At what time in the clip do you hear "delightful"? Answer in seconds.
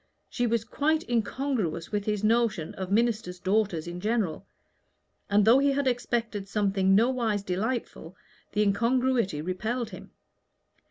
7.43-8.15